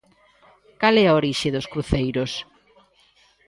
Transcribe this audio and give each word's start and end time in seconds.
Cal 0.81 0.95
é 1.03 1.05
a 1.07 1.17
orixe 1.19 1.53
dos 1.55 1.69
cruceiros? 1.71 2.31